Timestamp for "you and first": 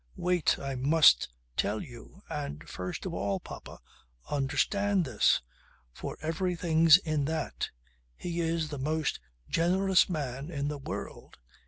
1.79-3.05